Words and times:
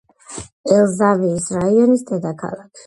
ელ-ზავიის 0.77 1.49
რაიონის 1.59 2.07
დედაქალაქი. 2.13 2.79